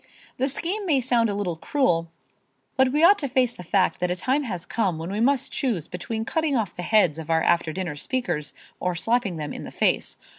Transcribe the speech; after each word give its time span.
The 0.37 0.47
scheme 0.49 0.87
may 0.87 0.99
sound 0.99 1.29
a 1.29 1.35
little 1.35 1.57
cruel, 1.57 2.09
but 2.75 2.91
we 2.91 3.03
ought 3.03 3.19
to 3.19 3.27
face 3.27 3.53
the 3.53 3.61
fact 3.61 3.99
that 3.99 4.09
a 4.09 4.15
time 4.15 4.45
has 4.45 4.65
come 4.65 4.97
when 4.97 5.11
we 5.11 5.19
must 5.19 5.51
choose 5.51 5.87
between 5.87 6.25
cutting 6.25 6.55
off 6.57 6.75
the 6.75 6.81
heads 6.81 7.19
of 7.19 7.29
our 7.29 7.43
after 7.43 7.71
dinner 7.71 7.95
speakers 7.95 8.53
or 8.79 8.95
slapping 8.95 9.35
them 9.35 9.53
in 9.53 9.63
the 9.63 9.69
face. 9.69 10.17